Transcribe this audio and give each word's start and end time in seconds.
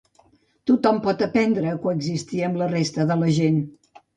Tothom 0.69 1.01
pot 1.03 1.21
aprendre 1.27 1.69
a 1.73 1.81
coexistir 1.85 2.43
amb 2.49 2.61
la 2.63 2.71
resta 2.73 3.09
de 3.13 3.23
la 3.25 3.33
gent. 3.41 3.65